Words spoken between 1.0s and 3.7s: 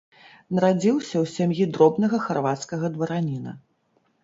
ў сям'і дробнага харвацкага двараніна.